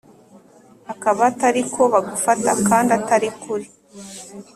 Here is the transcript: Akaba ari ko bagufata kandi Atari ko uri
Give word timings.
Akaba 0.93 1.25
ari 1.49 1.63
ko 1.73 1.81
bagufata 1.93 2.51
kandi 2.67 2.89
Atari 2.99 3.29
ko 3.41 3.47
uri 3.55 3.67